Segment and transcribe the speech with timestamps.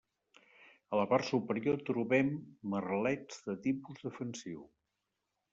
[0.93, 2.33] A la part superior trobem
[2.73, 4.69] merlets de tipus defensiu.